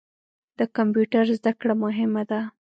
د 0.59 0.59
کمپیوټر 0.75 1.25
زده 1.37 1.51
کړه 1.59 1.73
مهمه 1.83 2.23
ده. 2.29 2.41